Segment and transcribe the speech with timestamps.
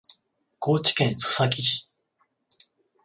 [0.57, 1.87] 高知県須崎市